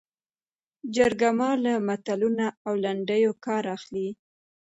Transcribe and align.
جرګه 0.95 1.29
مار 1.39 1.57
له 1.65 1.73
متلونو 1.87 2.47
او 2.65 2.73
لنډیو 2.83 3.31
کار 3.45 3.63
اخلي 3.75 4.07